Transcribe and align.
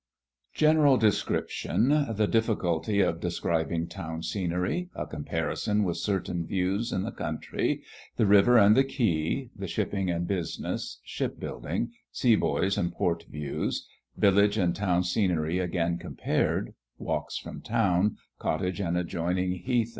GENERAL 0.55 0.97
DESCRIPTION. 0.97 2.15
The 2.15 2.25
Difficulty 2.27 3.01
of 3.01 3.19
describing 3.19 3.85
Town 3.87 4.23
Scenery 4.23 4.89
A 4.95 5.05
Comparison 5.05 5.83
with 5.83 5.97
certain 5.97 6.43
Views 6.47 6.91
in 6.91 7.03
the 7.03 7.11
Country 7.11 7.83
The 8.17 8.25
River 8.25 8.57
and 8.57 8.75
Quay 8.75 9.51
The 9.55 9.67
Shipping 9.67 10.09
and 10.09 10.25
Business 10.27 10.99
Shipbuilding 11.03 11.91
Sea 12.11 12.35
Boys 12.35 12.79
and 12.79 12.91
Port 12.91 13.25
Views 13.29 13.87
Village 14.17 14.57
and 14.57 14.75
Town 14.75 15.03
Scenery 15.03 15.59
again 15.59 15.99
compared 15.99 16.73
Walks 16.97 17.37
from 17.37 17.61
Town 17.61 18.17
Cottage 18.39 18.79
and 18.79 18.97
adjoining 18.97 19.51
Heath, 19.51 19.89
&c. 19.89 19.89